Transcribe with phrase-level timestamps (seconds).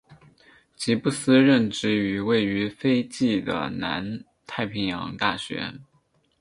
[0.75, 5.75] 吉布斯任职于位于斐济的南太平洋大学。